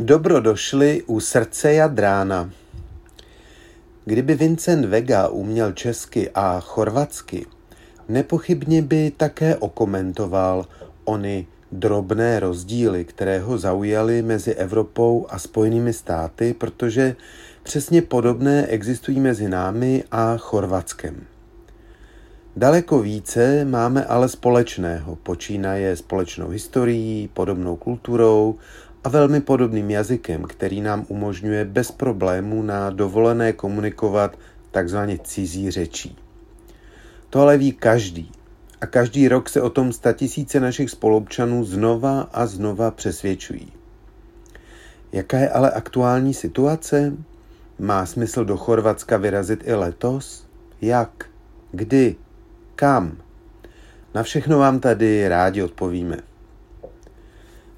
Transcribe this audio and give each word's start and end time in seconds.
Dobro 0.00 0.40
došli 0.40 1.02
u 1.06 1.20
srdce 1.20 1.72
Jadrána. 1.72 2.50
Kdyby 4.04 4.34
Vincent 4.34 4.84
Vega 4.84 5.28
uměl 5.28 5.72
česky 5.72 6.30
a 6.34 6.60
chorvatsky, 6.60 7.46
nepochybně 8.08 8.82
by 8.82 9.12
také 9.16 9.56
okomentoval 9.56 10.66
ony 11.04 11.46
drobné 11.72 12.40
rozdíly, 12.40 13.04
které 13.04 13.38
ho 13.38 13.58
zaujaly 13.58 14.22
mezi 14.22 14.54
Evropou 14.54 15.26
a 15.28 15.38
Spojenými 15.38 15.92
státy, 15.92 16.54
protože 16.54 17.16
přesně 17.62 18.02
podobné 18.02 18.66
existují 18.66 19.20
mezi 19.20 19.48
námi 19.48 20.04
a 20.10 20.36
Chorvatskem. 20.36 21.26
Daleko 22.56 22.98
více 22.98 23.64
máme 23.64 24.04
ale 24.04 24.28
společného, 24.28 25.16
počínaje 25.16 25.96
společnou 25.96 26.48
historií, 26.48 27.30
podobnou 27.34 27.76
kulturou 27.76 28.58
a 29.04 29.08
velmi 29.08 29.40
podobným 29.40 29.90
jazykem, 29.90 30.42
který 30.42 30.80
nám 30.80 31.04
umožňuje 31.08 31.64
bez 31.64 31.90
problémů 31.90 32.62
na 32.62 32.90
dovolené 32.90 33.52
komunikovat 33.52 34.38
takzvaně 34.70 35.18
cizí 35.24 35.70
řečí. 35.70 36.16
To 37.30 37.40
ale 37.40 37.58
ví 37.58 37.72
každý. 37.72 38.32
A 38.80 38.86
každý 38.86 39.28
rok 39.28 39.48
se 39.48 39.62
o 39.62 39.70
tom 39.70 39.92
statisíce 39.92 40.60
našich 40.60 40.90
spolupčanů 40.90 41.64
znova 41.64 42.20
a 42.20 42.46
znova 42.46 42.90
přesvědčují. 42.90 43.72
Jaká 45.12 45.38
je 45.38 45.50
ale 45.50 45.70
aktuální 45.70 46.34
situace? 46.34 47.12
Má 47.78 48.06
smysl 48.06 48.44
do 48.44 48.56
Chorvatska 48.56 49.16
vyrazit 49.16 49.60
i 49.66 49.74
letos? 49.74 50.46
Jak? 50.80 51.26
Kdy? 51.72 52.16
Kam? 52.76 53.16
Na 54.14 54.22
všechno 54.22 54.58
vám 54.58 54.80
tady 54.80 55.28
rádi 55.28 55.62
odpovíme. 55.62 56.33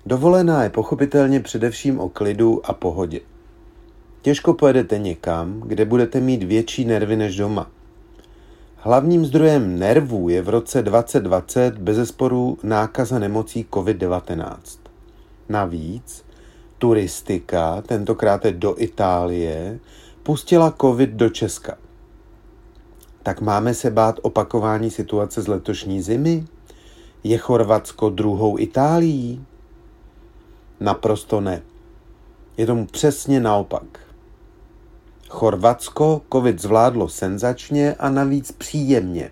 Dovolená 0.07 0.63
je 0.63 0.71
pochopitelně 0.71 1.41
především 1.41 2.01
o 2.01 2.09
klidu 2.09 2.61
a 2.65 2.73
pohodě. 2.73 3.21
Těžko 4.23 4.55
pojedete 4.55 4.99
někam, 4.99 5.61
kde 5.61 5.85
budete 5.85 6.21
mít 6.21 6.43
větší 6.43 6.85
nervy 6.85 7.17
než 7.17 7.37
doma. 7.37 7.71
Hlavním 8.77 9.27
zdrojem 9.27 9.79
nervů 9.79 10.29
je 10.29 10.43
v 10.43 10.49
roce 10.49 10.83
2020 10.83 11.79
bezesporu 11.79 12.59
nákaza 12.63 13.19
nemocí 13.19 13.67
COVID-19. 13.71 14.57
Navíc 15.49 16.25
turistika, 16.79 17.83
tentokrát 17.83 18.47
do 18.47 18.75
Itálie, 18.79 19.79
pustila 20.23 20.75
COVID 20.81 21.11
do 21.11 21.29
Česka. 21.29 21.79
Tak 23.23 23.41
máme 23.41 23.75
se 23.75 23.91
bát 23.91 24.21
opakování 24.23 24.91
situace 24.91 25.43
z 25.43 25.49
letošní 25.49 26.03
zimy? 26.03 26.45
Je 27.25 27.39
Chorvatsko 27.39 28.11
druhou 28.11 28.59
Itálií? 28.59 29.45
Naprosto 30.81 31.41
ne. 31.41 31.63
Je 32.57 32.67
tomu 32.67 32.87
přesně 32.87 33.41
naopak. 33.41 34.01
Chorvatsko 35.29 36.23
covid 36.33 36.63
zvládlo 36.63 37.09
senzačně 37.09 37.95
a 37.95 38.11
navíc 38.11 38.53
příjemně. 38.53 39.31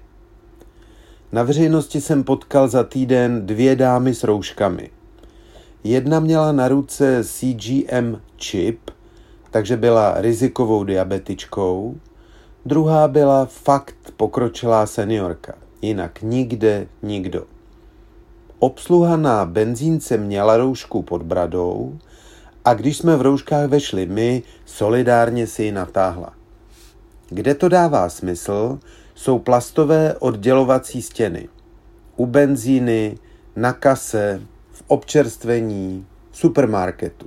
Na 1.32 1.42
veřejnosti 1.42 2.00
jsem 2.00 2.24
potkal 2.24 2.68
za 2.68 2.84
týden 2.84 3.46
dvě 3.46 3.76
dámy 3.76 4.14
s 4.14 4.24
rouškami. 4.24 4.90
Jedna 5.84 6.20
měla 6.20 6.52
na 6.52 6.68
ruce 6.68 7.24
CGM 7.24 8.20
čip, 8.36 8.90
takže 9.50 9.76
byla 9.76 10.14
rizikovou 10.20 10.84
diabetičkou, 10.84 11.96
druhá 12.66 13.08
byla 13.08 13.46
fakt 13.46 13.96
pokročilá 14.16 14.86
seniorka, 14.86 15.54
jinak 15.82 16.22
nikde 16.22 16.86
nikdo. 17.02 17.53
Obsluha 18.64 19.16
na 19.16 19.44
benzínce 19.44 20.16
měla 20.16 20.56
roušku 20.56 21.02
pod 21.02 21.22
bradou 21.22 21.98
a 22.64 22.74
když 22.74 22.96
jsme 22.96 23.16
v 23.16 23.22
rouškách 23.22 23.68
vešli 23.68 24.06
my, 24.06 24.42
solidárně 24.64 25.46
si 25.46 25.62
ji 25.62 25.72
natáhla. 25.72 26.32
Kde 27.28 27.54
to 27.54 27.68
dává 27.68 28.08
smysl, 28.08 28.78
jsou 29.14 29.38
plastové 29.38 30.14
oddělovací 30.14 31.02
stěny. 31.02 31.48
U 32.16 32.26
benzíny, 32.26 33.18
na 33.56 33.72
kase, 33.72 34.40
v 34.72 34.82
občerstvení, 34.86 36.06
v 36.30 36.36
supermarketu. 36.36 37.26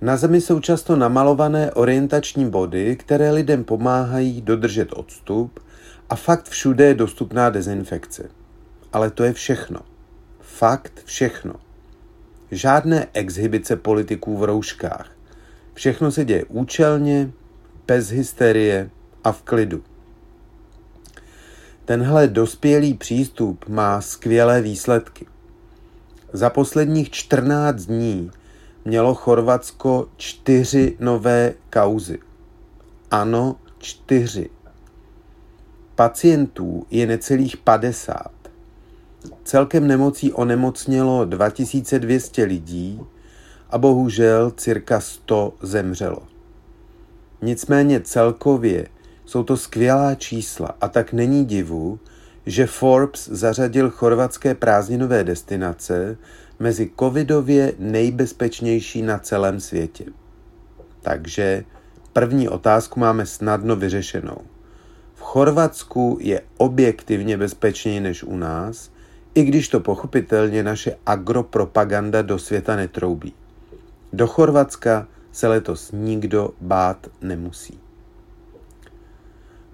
Na 0.00 0.16
zemi 0.16 0.40
jsou 0.40 0.60
často 0.60 0.96
namalované 0.96 1.72
orientační 1.72 2.50
body, 2.50 2.96
které 2.96 3.30
lidem 3.30 3.64
pomáhají 3.64 4.40
dodržet 4.40 4.92
odstup 4.92 5.60
a 6.10 6.16
fakt 6.16 6.48
všude 6.48 6.84
je 6.84 6.94
dostupná 6.94 7.50
dezinfekce. 7.50 8.37
Ale 8.92 9.10
to 9.10 9.24
je 9.24 9.32
všechno. 9.32 9.80
Fakt 10.40 11.02
všechno. 11.04 11.54
Žádné 12.50 13.06
exhibice 13.12 13.76
politiků 13.76 14.36
v 14.36 14.44
rouškách. 14.44 15.10
Všechno 15.74 16.10
se 16.10 16.24
děje 16.24 16.44
účelně, 16.44 17.30
bez 17.86 18.10
hysterie 18.10 18.90
a 19.24 19.32
v 19.32 19.42
klidu. 19.42 19.84
Tenhle 21.84 22.28
dospělý 22.28 22.94
přístup 22.94 23.68
má 23.68 24.00
skvělé 24.00 24.62
výsledky. 24.62 25.26
Za 26.32 26.50
posledních 26.50 27.10
14 27.10 27.84
dní 27.84 28.30
mělo 28.84 29.14
Chorvatsko 29.14 30.08
čtyři 30.16 30.96
nové 31.00 31.54
kauzy. 31.70 32.18
Ano, 33.10 33.56
čtyři. 33.78 34.50
Pacientů 35.94 36.86
je 36.90 37.06
necelých 37.06 37.56
50. 37.56 38.37
Celkem 39.44 39.86
nemocí 39.86 40.32
onemocnělo 40.32 41.24
2200 41.24 42.44
lidí 42.44 43.00
a 43.70 43.78
bohužel 43.78 44.50
cirka 44.50 45.00
100 45.00 45.54
zemřelo. 45.62 46.22
Nicméně 47.42 48.00
celkově 48.00 48.88
jsou 49.24 49.42
to 49.42 49.56
skvělá 49.56 50.14
čísla 50.14 50.76
a 50.80 50.88
tak 50.88 51.12
není 51.12 51.44
divu, 51.44 51.98
že 52.46 52.66
Forbes 52.66 53.28
zařadil 53.28 53.90
chorvatské 53.90 54.54
prázdninové 54.54 55.24
destinace 55.24 56.16
mezi 56.58 56.90
covidově 56.98 57.72
nejbezpečnější 57.78 59.02
na 59.02 59.18
celém 59.18 59.60
světě. 59.60 60.04
Takže 61.02 61.64
první 62.12 62.48
otázku 62.48 63.00
máme 63.00 63.26
snadno 63.26 63.76
vyřešenou. 63.76 64.38
V 65.14 65.20
Chorvatsku 65.20 66.18
je 66.20 66.40
objektivně 66.56 67.36
bezpečněji 67.36 68.00
než 68.00 68.22
u 68.22 68.36
nás– 68.36 68.90
i 69.34 69.44
když 69.44 69.68
to 69.68 69.80
pochopitelně 69.80 70.62
naše 70.62 70.96
agropropaganda 71.06 72.22
do 72.22 72.38
světa 72.38 72.76
netroubí. 72.76 73.32
Do 74.12 74.26
Chorvatska 74.26 75.06
se 75.32 75.48
letos 75.48 75.90
nikdo 75.92 76.50
bát 76.60 77.06
nemusí. 77.22 77.78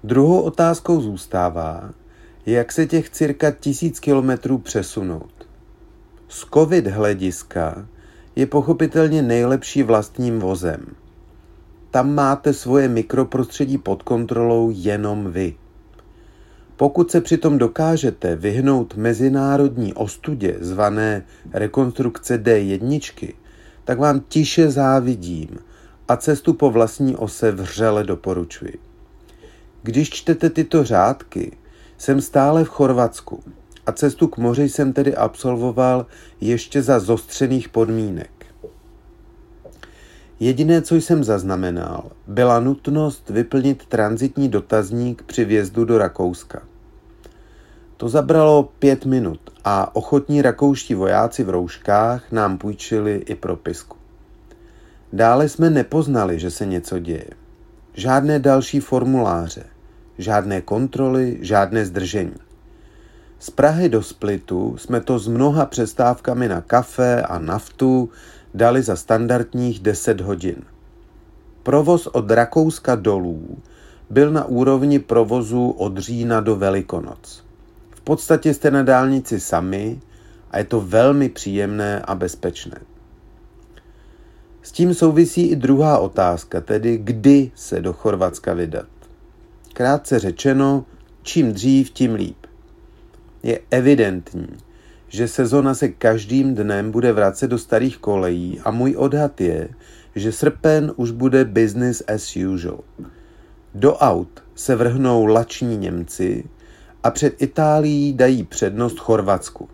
Druhou 0.04 0.41
otázkou 0.41 1.00
zůstává, 1.00 1.91
jak 2.47 2.72
se 2.72 2.87
těch 2.87 3.10
cirka 3.10 3.50
tisíc 3.50 4.00
kilometrů 4.00 4.59
přesunout. 4.59 5.48
Z 6.28 6.47
covid 6.54 6.87
hlediska 6.87 7.87
je 8.37 8.47
pochopitelně 8.47 9.22
nejlepší 9.22 9.82
vlastním 9.82 10.38
vozem. 10.38 10.87
Tam 11.91 12.14
máte 12.14 12.53
svoje 12.53 12.88
mikroprostředí 12.88 13.78
pod 13.78 14.03
kontrolou 14.03 14.70
jenom 14.75 15.32
vy. 15.32 15.54
Pokud 16.77 17.11
se 17.11 17.21
přitom 17.21 17.59
dokážete 17.59 18.37
vyhnout 18.37 18.97
mezinárodní 18.97 19.95
ostudě 19.95 20.57
zvané 20.61 21.25
rekonstrukce 21.53 22.39
D1, 22.43 23.35
tak 23.85 23.99
vám 23.99 24.21
tiše 24.29 24.71
závidím 24.71 25.49
a 26.09 26.17
cestu 26.17 26.55
po 26.55 26.71
vlastní 26.71 27.17
ose 27.17 27.53
vřele 27.53 28.05
doporučuji. 28.05 28.79
Když 29.83 30.11
čtete 30.11 30.51
tyto 30.51 30.85
řádky, 30.85 31.57
jsem 31.99 32.21
stále 32.21 32.65
v 32.65 32.69
Chorvatsku 32.69 33.43
a 33.87 33.93
cestu 33.93 34.29
k 34.29 34.37
moři 34.37 34.69
jsem 34.69 34.93
tedy 34.93 35.15
absolvoval 35.15 36.06
ještě 36.41 36.83
za 36.83 37.01
zostřených 37.01 37.69
podmínek. 37.69 38.34
Jediné, 40.40 40.82
co 40.82 40.94
jsem 40.94 41.25
zaznamenal, 41.25 42.10
byla 42.26 42.60
nutnost 42.60 43.31
vyplnit 43.31 43.86
transitní 43.86 44.48
dotazník 44.48 45.22
při 45.22 45.44
vjezdu 45.44 45.84
do 45.84 45.98
Rakouska. 45.98 46.62
To 47.96 48.08
zabralo 48.08 48.62
pět 48.78 49.06
minut 49.06 49.40
a 49.64 49.96
ochotní 49.96 50.42
rakouští 50.42 50.94
vojáci 50.94 51.44
v 51.44 51.50
rouškách 51.50 52.32
nám 52.32 52.58
půjčili 52.58 53.14
i 53.26 53.34
propisku. 53.34 53.96
Dále 55.12 55.48
jsme 55.48 55.70
nepoznali, 55.70 56.38
že 56.38 56.50
se 56.50 56.66
něco 56.66 56.98
děje. 56.98 57.31
Žádné 57.94 58.38
další 58.38 58.81
formuláře, 58.81 59.64
žádné 60.19 60.60
kontroly, 60.60 61.38
žádné 61.40 61.86
zdržení. 61.86 62.36
Z 63.38 63.50
Prahy 63.50 63.88
do 63.88 64.02
Splitu 64.02 64.76
jsme 64.78 65.00
to 65.00 65.19
s 65.19 65.28
mnoha 65.28 65.66
přestávkami 65.66 66.48
na 66.48 66.60
kafe 66.60 67.22
a 67.22 67.38
naftu 67.38 68.10
dali 68.55 68.83
za 68.83 68.97
standardních 68.97 69.81
10 69.81 70.21
hodin. 70.21 70.56
Provoz 71.62 72.06
od 72.06 72.31
Rakouska 72.31 72.95
dolů 72.95 73.59
byl 74.11 74.31
na 74.31 74.45
úrovni 74.45 74.99
provozu 74.99 75.71
od 75.71 75.99
října 75.99 76.41
do 76.41 76.56
Velikonoc. 76.56 77.45
V 77.91 78.01
podstatě 78.01 78.55
jste 78.55 78.71
na 78.71 78.83
dálnici 78.83 79.41
sami 79.41 80.01
a 80.51 80.59
je 80.59 80.65
to 80.65 80.81
velmi 80.81 81.29
příjemné 81.29 82.01
a 82.01 82.15
bezpečné. 82.15 82.81
S 84.62 84.73
tím 84.73 84.95
souvisí 84.95 85.47
i 85.47 85.56
druhá 85.56 85.99
otázka, 85.99 86.61
tedy 86.61 86.99
kdy 86.99 87.51
se 87.55 87.81
do 87.81 87.93
Chorvatska 87.93 88.55
vydat. 88.55 88.87
Krátce 89.73 90.19
řečeno, 90.19 90.85
čím 91.23 91.53
dřív, 91.53 91.91
tím 91.91 92.15
líp. 92.15 92.47
Je 93.43 93.61
evidentní, 93.71 94.49
že 95.09 95.29
sezona 95.29 95.75
se 95.75 95.89
každým 95.89 96.55
dnem 96.55 96.91
bude 96.91 97.12
vracet 97.12 97.49
do 97.49 97.59
starých 97.59 97.99
kolejí 97.99 98.61
a 98.65 98.71
můj 98.71 98.95
odhad 98.97 99.41
je, 99.41 99.69
že 100.15 100.33
srpen 100.33 100.93
už 100.97 101.11
bude 101.11 101.45
business 101.45 102.03
as 102.15 102.37
usual. 102.37 102.81
Do 103.75 103.97
aut 103.97 104.43
se 104.55 104.77
vrhnou 104.77 105.27
lační 105.27 105.77
Němci 105.77 106.45
a 107.03 107.11
před 107.11 107.43
Itálií 107.43 108.12
dají 108.12 108.45
přednost 108.45 108.99
Chorvatsku. 108.99 109.69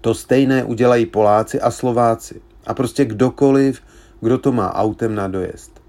To 0.00 0.14
stejné 0.14 0.64
udělají 0.64 1.06
Poláci 1.06 1.60
a 1.60 1.70
Slováci 1.70 2.40
a 2.66 2.74
prostě 2.74 3.04
kdokoliv, 3.04 3.80
kdo 4.20 4.38
to 4.38 4.52
má 4.52 4.74
autem 4.74 5.14
na 5.14 5.28
dojezd. 5.28 5.80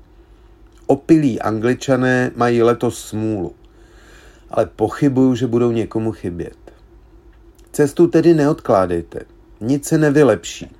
Opilí 0.87 1.41
angličané 1.41 2.31
mají 2.35 2.63
letos 2.63 3.07
smůlu, 3.07 3.55
ale 4.49 4.65
pochybuju, 4.65 5.35
že 5.35 5.47
budou 5.47 5.71
někomu 5.71 6.11
chybět. 6.11 6.74
Cestu 7.75 8.07
tedy 8.07 8.33
neodkládejte, 8.33 9.19
nic 9.61 9.85
se 9.85 9.97
nevylepší, 9.97 10.71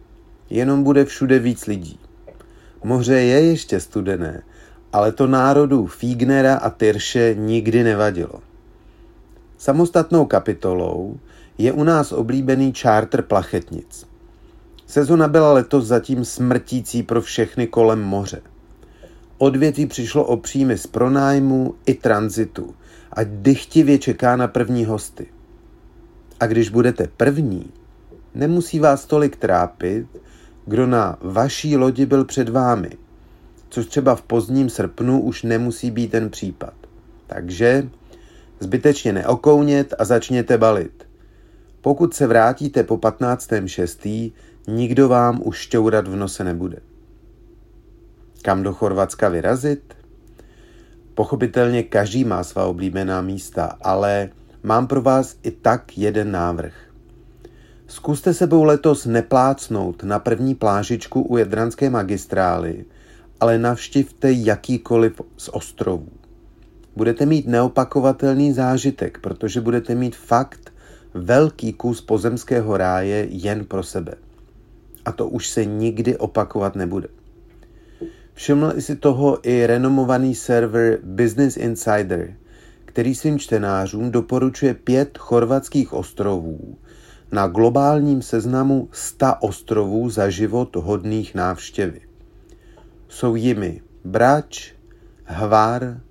jenom 0.50 0.83
bude 0.83 1.06
všude 1.06 1.39
víc 1.39 1.65
lidí. 1.65 2.00
Moře 2.83 3.13
je 3.13 3.42
ještě 3.42 3.80
studené, 3.80 4.44
ale 4.94 5.12
to 5.12 5.27
národu 5.27 5.86
Fígnera 5.86 6.56
a 6.56 6.69
Tyrše 6.69 7.36
nikdy 7.38 7.83
nevadilo. 7.83 8.39
Samostatnou 9.57 10.25
kapitolou 10.25 11.19
je 11.57 11.71
u 11.71 11.83
nás 11.83 12.12
oblíbený 12.12 12.74
čártr 12.74 13.21
plachetnic. 13.21 14.07
Sezona 14.88 15.27
byla 15.27 15.53
letos 15.53 15.86
zatím 15.86 16.25
smrtící 16.25 17.03
pro 17.03 17.21
všechny 17.21 17.68
kolem 17.68 18.01
moře. 18.01 18.41
Odvětví 19.38 19.86
přišlo 19.86 20.25
o 20.25 20.38
příjmy 20.38 20.77
z 20.77 20.88
pronájmu 20.88 21.75
i 21.86 21.94
tranzitu 21.94 22.75
a 23.13 23.19
dychtivě 23.24 23.98
čeká 23.98 24.36
na 24.36 24.48
první 24.48 24.86
hosty. 24.86 25.34
A 26.39 26.45
když 26.47 26.69
budete 26.69 27.07
první, 27.17 27.71
nemusí 28.33 28.79
vás 28.79 29.05
tolik 29.05 29.35
trápit, 29.35 30.07
kdo 30.65 30.87
na 30.87 31.17
vaší 31.21 31.77
lodi 31.77 32.05
byl 32.05 32.25
před 32.25 32.49
vámi, 32.49 32.89
což 33.69 33.85
třeba 33.85 34.15
v 34.15 34.21
pozdním 34.21 34.69
srpnu 34.69 35.21
už 35.21 35.43
nemusí 35.43 35.91
být 35.91 36.11
ten 36.11 36.29
případ. 36.29 36.73
Takže 37.27 37.89
zbytečně 38.59 39.13
neokounět 39.13 39.93
a 39.99 40.05
začněte 40.05 40.57
balit. 40.57 41.07
Pokud 41.81 42.13
se 42.13 42.27
vrátíte 42.27 42.83
po 42.83 42.97
15.6., 42.97 44.33
nikdo 44.67 45.09
vám 45.09 45.41
už 45.43 45.57
šťourat 45.57 46.07
v 46.07 46.15
nose 46.15 46.43
nebude. 46.43 46.77
Kam 48.41 48.63
do 48.63 48.73
Chorvatska 48.73 49.29
vyrazit? 49.29 49.93
Pochopitelně 51.13 51.83
každý 51.83 52.23
má 52.23 52.43
svá 52.43 52.65
oblíbená 52.65 53.21
místa, 53.21 53.77
ale 53.81 54.29
mám 54.65 54.88
pro 54.88 55.01
vás 55.01 55.38
i 55.44 55.51
tak 55.51 55.97
jeden 55.97 56.31
návrh. 56.31 56.73
Zkuste 57.88 58.33
sebou 58.33 58.63
letos 58.63 59.06
neplácnout 59.06 60.03
na 60.03 60.19
první 60.19 60.56
plážičku 60.56 61.21
u 61.21 61.38
Jadranské 61.38 61.89
magistrály, 61.89 62.85
ale 63.39 63.57
navštivte 63.57 64.31
jakýkoliv 64.31 65.21
z 65.38 65.50
ostrovů. 65.50 66.09
Budete 66.95 67.25
mít 67.25 67.47
neopakovatelný 67.47 68.53
zážitek, 68.53 69.19
protože 69.21 69.62
budete 69.62 69.95
mít 69.95 70.15
fakt 70.15 70.73
velký 71.13 71.73
kus 71.73 72.01
pozemského 72.01 72.77
ráje 72.77 73.27
jen 73.29 73.65
pro 73.65 73.83
sebe. 73.83 74.13
A 75.06 75.12
to 75.12 75.27
už 75.27 75.50
se 75.50 75.65
nikdy 75.65 76.17
opakovat 76.17 76.75
nebude. 76.75 77.07
Všiml 78.33 78.73
si 78.79 78.95
toho 78.95 79.39
i 79.50 79.67
renomovaný 79.67 80.35
server 80.35 81.00
Business 81.03 81.57
Insider, 81.57 82.33
který 82.95 83.15
svým 83.15 83.39
čtenářům 83.39 84.12
doporučuje 84.12 84.74
pět 84.74 85.18
chorvatských 85.18 85.94
ostrovů 85.94 86.77
na 87.31 87.47
globálním 87.47 88.21
seznamu 88.21 88.89
100 88.92 89.25
ostrovů 89.39 90.09
za 90.09 90.30
život 90.30 90.75
hodných 90.75 91.36
návštěvy. 91.36 92.01
Jsou 93.09 93.36
jimi 93.36 93.81
Brač, 94.06 94.74
Hvar, 95.24 96.01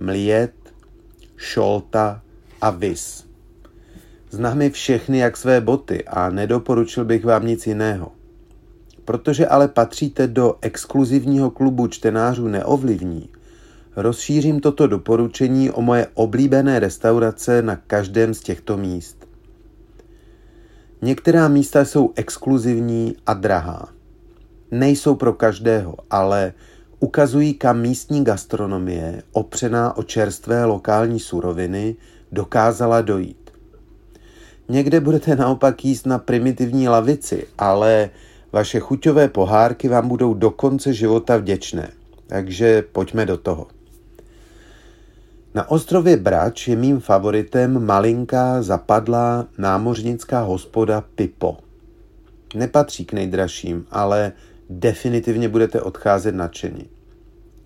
Mliet, 0.00 0.54
Šolta 1.36 2.22
a 2.60 2.70
Vis. 2.70 3.26
Znám 4.30 4.62
je 4.62 4.70
všechny 4.70 5.18
jak 5.18 5.36
své 5.36 5.60
boty 5.60 6.04
a 6.04 6.30
nedoporučil 6.30 7.04
bych 7.04 7.24
vám 7.24 7.46
nic 7.46 7.66
jiného. 7.66 8.12
Protože 9.04 9.46
ale 9.46 9.68
patříte 9.68 10.26
do 10.26 10.54
exkluzivního 10.60 11.50
klubu 11.50 11.86
čtenářů 11.86 12.48
neovlivní, 12.48 13.28
rozšířím 13.96 14.60
toto 14.60 14.86
doporučení 14.86 15.70
o 15.70 15.82
moje 15.82 16.06
oblíbené 16.14 16.80
restaurace 16.80 17.62
na 17.62 17.76
každém 17.76 18.34
z 18.34 18.40
těchto 18.40 18.76
míst. 18.76 19.26
Některá 21.02 21.48
místa 21.48 21.84
jsou 21.84 22.12
exkluzivní 22.14 23.16
a 23.26 23.34
drahá. 23.34 23.88
Nejsou 24.70 25.14
pro 25.14 25.32
každého, 25.32 25.94
ale 26.10 26.52
ukazují, 27.00 27.54
kam 27.54 27.80
místní 27.80 28.24
gastronomie, 28.24 29.22
opřená 29.32 29.96
o 29.96 30.02
čerstvé 30.02 30.64
lokální 30.64 31.20
suroviny, 31.20 31.96
dokázala 32.32 33.00
dojít. 33.00 33.50
Někde 34.68 35.00
budete 35.00 35.36
naopak 35.36 35.84
jíst 35.84 36.06
na 36.06 36.18
primitivní 36.18 36.88
lavici, 36.88 37.46
ale 37.58 38.10
vaše 38.52 38.80
chuťové 38.80 39.28
pohárky 39.28 39.88
vám 39.88 40.08
budou 40.08 40.34
do 40.34 40.50
konce 40.50 40.92
života 40.92 41.36
vděčné. 41.36 41.90
Takže 42.26 42.82
pojďme 42.92 43.26
do 43.26 43.36
toho. 43.36 43.75
Na 45.56 45.70
ostrově 45.70 46.16
Brač 46.16 46.68
je 46.68 46.76
mým 46.76 47.00
favoritem 47.00 47.86
malinká 47.86 48.62
zapadlá 48.62 49.46
námořnická 49.58 50.40
hospoda 50.40 51.04
Pipo. 51.14 51.56
Nepatří 52.54 53.04
k 53.04 53.12
nejdražším, 53.12 53.86
ale 53.90 54.32
definitivně 54.70 55.48
budete 55.48 55.80
odcházet 55.80 56.34
nadšení. 56.34 56.88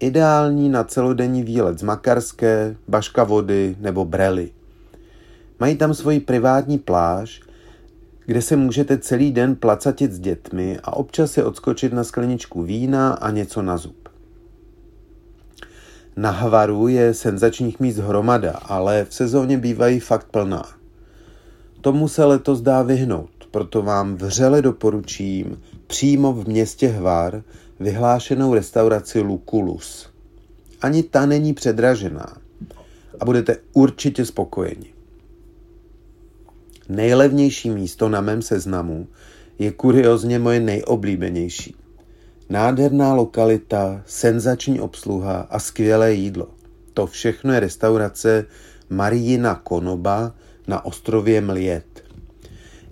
Ideální 0.00 0.68
na 0.68 0.84
celodenní 0.84 1.42
výlet 1.42 1.78
z 1.78 1.82
Makarské, 1.82 2.76
Baška 2.88 3.24
vody 3.24 3.76
nebo 3.80 4.04
Brely. 4.04 4.50
Mají 5.60 5.76
tam 5.76 5.94
svoji 5.94 6.20
privátní 6.20 6.78
pláž, 6.78 7.40
kde 8.26 8.42
se 8.42 8.56
můžete 8.56 8.98
celý 8.98 9.32
den 9.32 9.56
placatit 9.56 10.12
s 10.12 10.18
dětmi 10.18 10.78
a 10.84 10.96
občas 10.96 11.32
se 11.32 11.44
odskočit 11.44 11.92
na 11.92 12.04
skleničku 12.04 12.62
vína 12.62 13.12
a 13.12 13.30
něco 13.30 13.62
na 13.62 13.76
zub. 13.76 14.09
Na 16.20 16.30
Hvaru 16.30 16.88
je 16.88 17.14
senzačních 17.14 17.80
míst 17.80 17.96
hromada, 17.96 18.50
ale 18.52 19.04
v 19.04 19.14
sezóně 19.14 19.58
bývají 19.58 20.00
fakt 20.00 20.26
plná. 20.30 20.68
Tomu 21.80 22.08
se 22.08 22.24
letos 22.24 22.60
dá 22.60 22.82
vyhnout, 22.82 23.30
proto 23.50 23.82
vám 23.82 24.16
vřele 24.16 24.62
doporučím 24.62 25.62
přímo 25.86 26.32
v 26.32 26.48
městě 26.48 26.88
Hvar 26.88 27.42
vyhlášenou 27.80 28.54
restauraci 28.54 29.20
Lukulus. 29.20 30.10
Ani 30.82 31.02
ta 31.02 31.26
není 31.26 31.54
předražená 31.54 32.36
a 33.20 33.24
budete 33.24 33.56
určitě 33.72 34.26
spokojeni. 34.26 34.94
Nejlevnější 36.88 37.70
místo 37.70 38.08
na 38.08 38.20
mém 38.20 38.42
seznamu 38.42 39.06
je 39.58 39.72
kuriozně 39.72 40.38
moje 40.38 40.60
nejoblíbenější. 40.60 41.79
Nádherná 42.50 43.14
lokalita, 43.14 44.02
senzační 44.06 44.80
obsluha 44.80 45.46
a 45.50 45.58
skvělé 45.58 46.12
jídlo. 46.12 46.48
To 46.94 47.06
všechno 47.06 47.52
je 47.52 47.60
restaurace 47.60 48.44
Marijina 48.88 49.54
Konoba 49.54 50.34
na 50.66 50.84
ostrově 50.84 51.40
Mliet. 51.40 52.04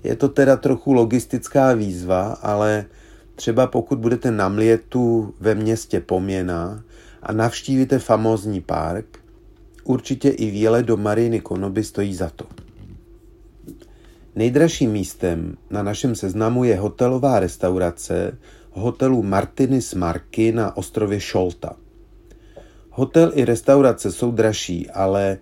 Je 0.05 0.17
to 0.17 0.29
teda 0.29 0.57
trochu 0.57 0.93
logistická 0.93 1.73
výzva, 1.73 2.39
ale 2.43 2.85
třeba 3.35 3.67
pokud 3.67 3.99
budete 3.99 4.31
na 4.31 4.49
Mlietu 4.49 5.35
ve 5.41 5.55
městě 5.55 6.01
Poměna 6.01 6.85
a 7.23 7.33
navštívíte 7.33 7.99
famózní 7.99 8.61
park, 8.61 9.19
určitě 9.85 10.29
i 10.29 10.51
výlet 10.51 10.87
do 10.87 10.97
Mariny 10.97 11.41
Konoby 11.41 11.85
stojí 11.85 12.15
za 12.15 12.31
to. 12.31 12.45
Nejdražším 14.35 14.91
místem 14.91 15.57
na 15.71 15.83
našem 15.83 16.15
seznamu 16.15 16.65
je 16.65 16.77
hotelová 16.77 17.41
restaurace 17.41 18.39
hotelu 18.73 19.23
Martinis 19.23 19.95
Marky 19.95 20.53
na 20.53 20.77
ostrově 20.77 21.21
Šolta. 21.21 21.77
Hotel 22.91 23.33
i 23.35 23.45
restaurace 23.45 24.13
jsou 24.13 24.31
dražší, 24.31 24.91
ale 24.91 25.39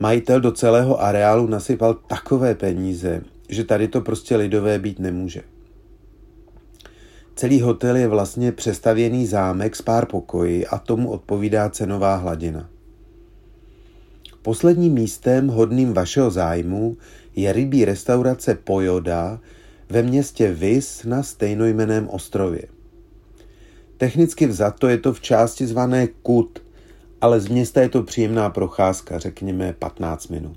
majitel 0.00 0.40
do 0.40 0.52
celého 0.52 1.00
areálu 1.00 1.46
nasypal 1.46 1.94
takové 1.94 2.54
peníze, 2.54 3.22
že 3.48 3.64
tady 3.64 3.88
to 3.88 4.00
prostě 4.00 4.36
lidové 4.36 4.78
být 4.78 4.98
nemůže. 4.98 5.42
Celý 7.34 7.60
hotel 7.60 7.96
je 7.96 8.08
vlastně 8.08 8.52
přestavěný 8.52 9.26
zámek 9.26 9.76
s 9.76 9.82
pár 9.82 10.06
pokoji 10.06 10.66
a 10.66 10.78
tomu 10.78 11.10
odpovídá 11.10 11.68
cenová 11.68 12.16
hladina. 12.16 12.68
Posledním 14.42 14.92
místem 14.92 15.48
hodným 15.48 15.92
vašeho 15.92 16.30
zájmu 16.30 16.96
je 17.36 17.52
rybí 17.52 17.84
restaurace 17.84 18.54
Pojoda 18.54 19.40
ve 19.92 20.02
městě 20.02 20.52
Vis 20.52 21.04
na 21.04 21.22
stejnojmeném 21.22 22.08
ostrově. 22.08 22.62
Technicky 23.96 24.46
vzato 24.46 24.88
je 24.88 24.98
to 24.98 25.12
v 25.12 25.20
části 25.20 25.66
zvané 25.66 26.06
Kut, 26.06 26.62
ale 27.20 27.40
z 27.40 27.48
města 27.48 27.80
je 27.80 27.88
to 27.88 28.02
příjemná 28.02 28.50
procházka, 28.50 29.18
řekněme 29.18 29.72
15 29.78 30.28
minut. 30.28 30.56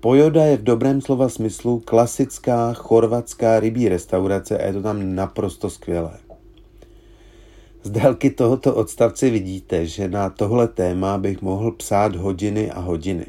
Pojoda 0.00 0.44
je 0.44 0.56
v 0.56 0.62
dobrém 0.62 1.00
slova 1.00 1.28
smyslu 1.28 1.82
klasická 1.84 2.72
chorvatská 2.72 3.60
rybí 3.60 3.88
restaurace 3.88 4.58
a 4.58 4.66
je 4.66 4.72
to 4.72 4.82
tam 4.82 5.14
naprosto 5.14 5.70
skvělé. 5.70 6.18
Z 7.82 7.90
délky 7.90 8.30
tohoto 8.30 8.74
odstavce 8.74 9.30
vidíte, 9.30 9.86
že 9.86 10.08
na 10.08 10.30
tohle 10.30 10.68
téma 10.68 11.18
bych 11.18 11.42
mohl 11.42 11.72
psát 11.72 12.16
hodiny 12.16 12.70
a 12.70 12.80
hodiny. 12.80 13.26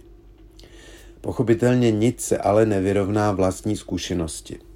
Pochopitelně 1.21 1.91
nic 1.91 2.21
se 2.21 2.37
ale 2.37 2.65
nevyrovná 2.65 3.31
vlastní 3.31 3.77
zkušenosti. 3.77 4.68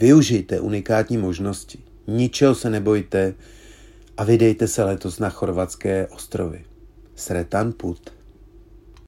Využijte 0.00 0.60
unikátní 0.60 1.18
možnosti, 1.18 1.78
ničeho 2.06 2.54
se 2.54 2.70
nebojte 2.70 3.34
a 4.16 4.24
vydejte 4.24 4.68
se 4.68 4.84
letos 4.84 5.18
na 5.18 5.30
chorvatské 5.30 6.06
ostrovy. 6.06 6.64
Sretan 7.16 7.72
put. 7.72 8.21